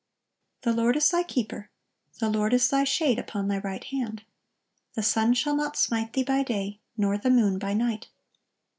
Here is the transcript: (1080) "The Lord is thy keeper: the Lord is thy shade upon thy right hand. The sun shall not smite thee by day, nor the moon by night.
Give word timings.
(1080) 0.63 0.65
"The 0.73 0.81
Lord 0.83 0.95
is 0.97 1.11
thy 1.11 1.21
keeper: 1.21 1.69
the 2.17 2.27
Lord 2.31 2.53
is 2.55 2.69
thy 2.71 2.83
shade 2.83 3.19
upon 3.19 3.47
thy 3.47 3.59
right 3.59 3.83
hand. 3.83 4.23
The 4.95 5.03
sun 5.03 5.35
shall 5.35 5.55
not 5.55 5.75
smite 5.77 6.13
thee 6.13 6.23
by 6.23 6.41
day, 6.41 6.79
nor 6.97 7.19
the 7.19 7.29
moon 7.29 7.59
by 7.59 7.75
night. 7.75 8.07